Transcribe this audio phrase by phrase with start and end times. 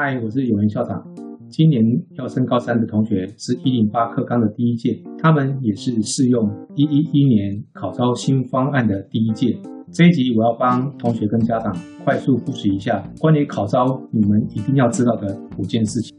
[0.00, 0.96] 嗨，我是永元校长。
[1.48, 1.82] 今年
[2.16, 6.40] 要升高三的同学是一零八课纲的第一届，他们也是适用
[6.76, 9.58] 一一一年考招新方案的第一届。
[9.90, 16.16] 这一集我要帮同学跟家长快速复习一下关于考招你们一定要知道的五件事情。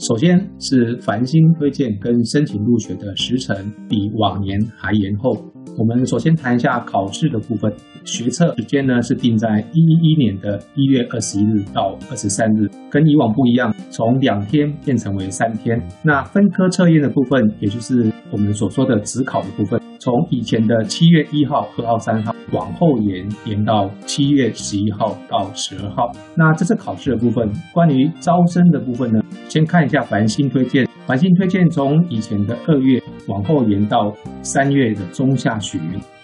[0.00, 3.54] 首先是繁星推荐跟申请入学的时程
[3.88, 5.40] 比往年还延后。
[5.78, 7.72] 我们首先谈一下考试的部分，
[8.04, 15.80] 学测时间呢是定在一一一年的一月二十一日到二十三日，跟以往不一样，从两天变成为三天。
[16.02, 26.10] 那分科测验的部分，也就是我们所说的职考的部分，从以前的七月一号、二号、三号往后延，延到七月十一号到十二号。
[26.36, 33.00] 那这次考试的部分，关于招生的部分呢，先看一下繁星推荐，繁星推荐从以前的二月。
[33.26, 35.80] 往后延到三月的中下旬，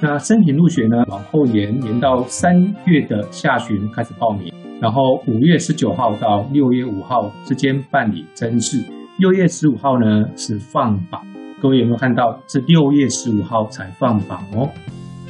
[0.00, 1.04] 那申请入学呢？
[1.08, 8.82] 往后延延到三月的下旬开始报名，然后五月十九号到六月五号之间办理甄试，
[9.18, 11.20] 六月十五号呢是放榜。
[11.60, 12.40] 各位有没有看到？
[12.46, 14.70] 是六月十五号才放榜哦。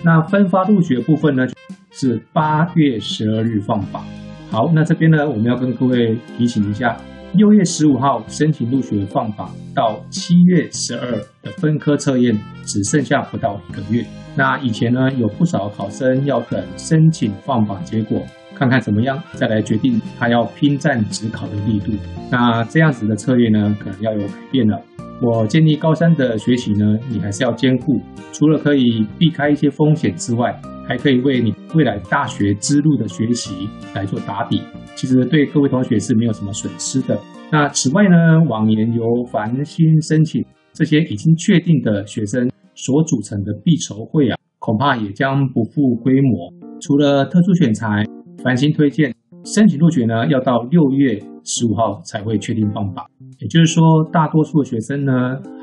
[0.05, 1.47] 那分发入学部分呢？
[1.91, 4.05] 是八月十二日放榜。
[4.51, 6.97] 好，那这边呢，我们要跟各位提醒一下。
[7.35, 11.13] 六月十五号申请入学放榜，到七月十二
[11.43, 14.05] 的分科测验只剩下不到一个月。
[14.35, 18.23] 那以前呢，有不少考生要等申请放榜结果，
[18.55, 21.93] 看看怎么样，再来决定他要拼战职考的力度。
[22.31, 24.81] 那这样子的策略呢，可能要有改变了。
[25.21, 28.01] 我建议高三的学习呢，你还是要兼顾，
[28.33, 30.59] 除了可以避开一些风险之外，
[30.89, 34.63] 还可以为你未来大学之路的学习来做打底。
[34.97, 37.17] 其实对各位同学是没有什么损失的。
[37.53, 38.17] 那此外呢，
[38.49, 46.53] 往年由繁星申请这些已经确定的学生所组成的必筹会啊，恐怕也将不复规模。
[46.81, 48.05] 除了特殊选材，
[48.43, 53.07] 繁星推荐申请入学呢，要到六月十五号才会确定放榜。
[53.39, 53.83] 也就是说，
[54.13, 55.13] 大多数的学生呢，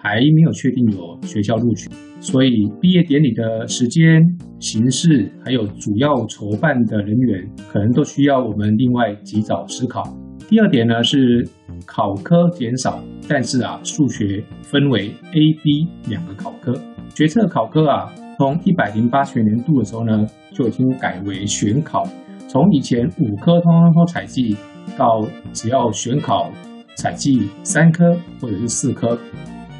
[0.01, 1.87] 还没有确定有学校录取，
[2.19, 4.19] 所以毕业典礼的时间、
[4.59, 10.01] 形式，还有主要筹办的人员，可能都需要我们另外及早思考。
[10.49, 11.47] 第二点呢，是
[11.85, 16.73] 考科减少，但是啊，数学分为 A、B 两个考科。
[17.13, 22.03] 决策考科啊，从一百零八学年度的时候呢，就已经改为选考，
[22.47, 24.55] 从以前五科通通都采集，
[24.97, 26.51] 到只要选考。
[26.97, 29.19] 采集三科或者是四科，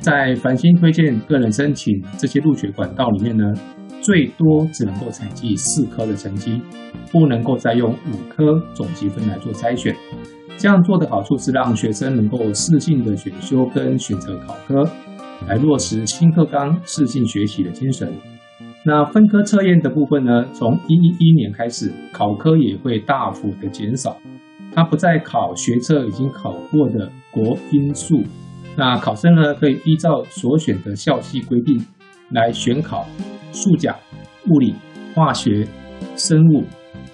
[0.02, 3.54] 在繁星推荐个人申请这些入学管道里面呢，
[4.02, 6.62] 最多只能够采集四科的成绩，
[7.14, 9.96] 不能够再用五科总积分来做筛选。
[10.58, 14.84] 这样做的好处是让学生能够适性的选修跟选择考科，
[15.48, 18.12] 来落实新课纲适性学习的精神。
[18.84, 24.18] 那分科测验的部分呢，从一一一年开始，考科也会大幅的减少。
[24.76, 28.22] 它不再考学测已经考过的国英数，
[28.76, 31.82] 那考生呢可以依照所选的校系规定
[32.32, 33.08] 来选考
[33.54, 33.98] 数甲、
[34.50, 34.76] 物理、
[35.14, 35.66] 化学、
[36.18, 36.66] 生物、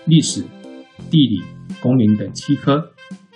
[0.06, 0.44] 历史、
[1.12, 1.44] 地理、
[1.80, 2.91] 公民等七科。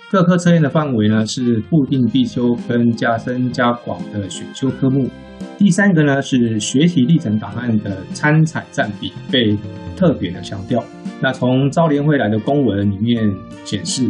[0.08, 5.10] 各科测验的范围呢是固定必修跟加深加广的选修科目。
[5.58, 9.56] 第三个呢是学习历程档案的参采占比被
[9.96, 10.82] 特别的强调。
[11.20, 13.28] 那从招联会来的公文里面
[13.64, 14.08] 显示，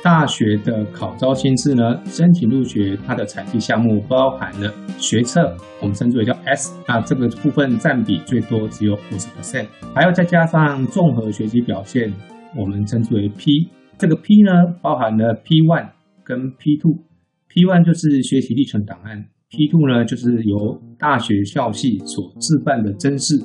[0.00, 12.12] 大学的考招新制呢，申请入学它的采集项目包含了学测，我们称之为叫 S，那这个部分占比最多只有五十 percent，还要再加上综合学习表现，
[12.56, 14.50] 我们称之为 P，这个 P 呢
[14.82, 15.90] 包含了 P one
[16.24, 23.36] 跟 P two，P one 就是学习历程档案，P two 呢就是由大学校系所置办的甄试，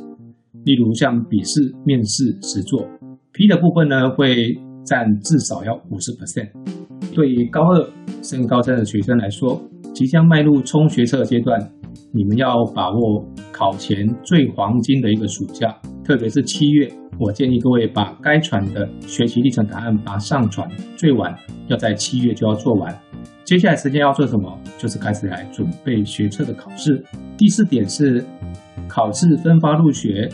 [0.64, 2.88] 例如像笔试、面试、实作。
[3.34, 6.50] P 的部分呢，会占至少要五十 percent。
[7.14, 7.90] 对于高二
[8.24, 9.62] 升高三的学生来说，
[9.94, 11.60] 即将迈入冲学测阶段，
[12.12, 15.76] 你们要把握考前最黄金的一个暑假，
[16.08, 21.36] 特别是七月，我建议各位把该传的学习历程答案把它上传，最晚
[21.68, 22.98] 要在七月就要做完。
[23.44, 24.58] 接下来时间要做什么？
[24.78, 27.04] 就是开始来准备学测的考试。
[27.38, 28.26] 第四点是
[28.88, 30.30] 考试分发入学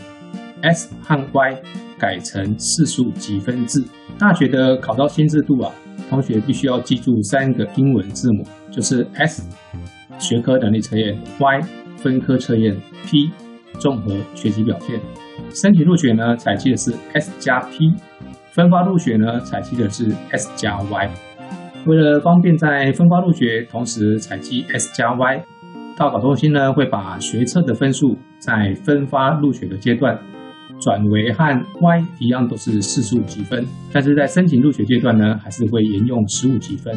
[0.62, 1.62] ，S 和 Y。
[1.96, 3.82] 改成四十五积分制。
[4.18, 5.72] 大学的考招新制度啊，
[6.10, 9.48] 同学必须要记住三个英文字母，就是 S
[10.18, 11.60] 学科能力测验，Y
[11.96, 12.76] 分科测验
[13.06, 13.30] ，P
[13.78, 15.00] 综合学习表现。
[15.54, 17.94] 申请入学呢，采集的是 S 加 P；
[18.50, 21.10] 分发入学呢，采集的是 S 加 Y。
[21.86, 25.44] 为了方便在分发入学同时采集 S 加 Y，
[25.96, 30.18] 大考中心呢会把学测的分数在分发入学的阶段。
[30.80, 31.44] 转为和
[31.80, 36.92] Y 一样都是四十五积分，但是在申请入学阶段呢，还是会沿用十五积分。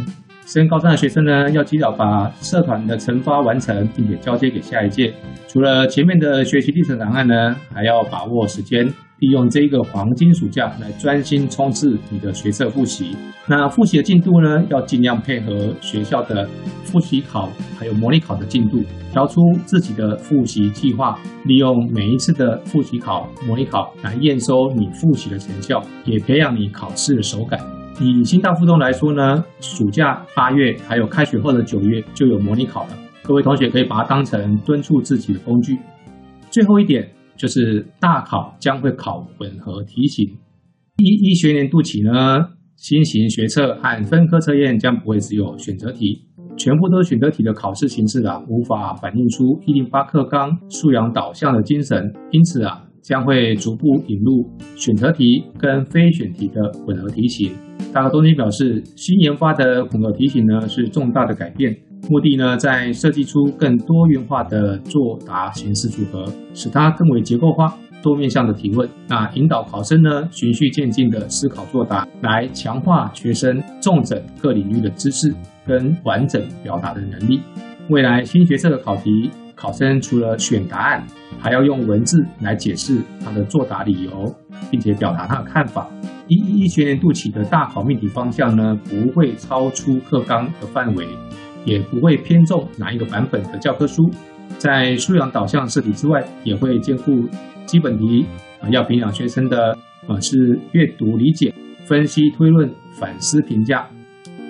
[0.47, 5.13] 升高三的学生呢，要及早把社团的惩罚完成，并且交接给下一届。
[5.45, 8.85] 除了前面的学习历程档案呢，还要把握时间，
[9.19, 13.13] 利用这一个黄金暑假来专心冲刺你的学测复习。
[13.45, 16.47] 那复习的进度呢，要尽量配合学校的
[16.85, 27.59] 复习考还有模拟考的进度，调出自己的复习计划，利用每一次的复习考、模拟考来验收你复习的成效，也培养你考试的手感。
[27.99, 32.89] 以新大附中来说呢，暑假八月还有开学后的九月就有模拟考了，
[33.23, 35.79] 各位同学可以把它当成敦促自己的工具。
[36.51, 40.25] 最后一点就是大考将会考混合题型，
[40.97, 42.11] 一一学年度起呢，
[42.75, 46.21] 新型学测和分科测验将不会只有选择题，
[46.55, 54.45] 全部都是选择题的考试形式啊，无法反映出一零八课纲素养导向的精神，因此啊，将会逐步引入
[54.75, 57.53] 选择题跟非选题的混合题型。
[57.93, 61.73] 大个中心表示，新研发的混合题型呢是重大的改变，
[62.09, 67.73] 目的呢在设计出更多元化的作答形式组合，使它更为结构化、
[68.03, 68.87] 多面向的提问。
[69.07, 75.33] 那引导考生呢循序渐进的思考作答，来强化学生重整各领域的知识
[75.65, 77.39] 跟完整表达的能力。
[77.89, 81.03] 未来新学测的考题，考生除了选答案，
[81.39, 84.31] 还要用文字来解释他的作答理由，
[84.69, 85.89] 并且表达他的看法。
[86.27, 91.07] 一一学年度起的大考命题方向呢，不会超出课纲的范围，
[91.65, 94.07] 也不会偏重哪一个版本的教科书。
[94.59, 97.27] 在素养导向设计之外，也会兼顾
[97.65, 98.27] 基本题
[98.61, 99.75] 啊，要培养学生的
[100.07, 101.51] 啊是阅读理解、
[101.83, 103.87] 分析推论、反思评价、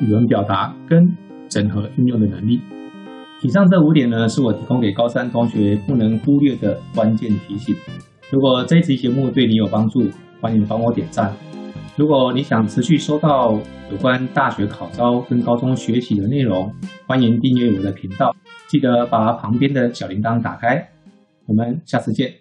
[0.02, 1.16] 语文表达跟
[1.48, 2.60] 整合运用的能力。
[3.44, 7.76] 以上这五点呢，是我提供给高三同学不能忽略的关键提醒。
[8.32, 10.04] 如果这一期节目对你有帮助，
[10.42, 11.32] 欢迎帮我点赞。
[11.96, 13.54] 如果你想持续收到
[13.92, 16.74] 有关大学考招跟高中学习的内容，
[17.06, 18.36] 欢迎订阅我的频道，
[18.68, 20.90] 记得把旁边的小铃铛打开。
[21.46, 22.38] 我们下次见。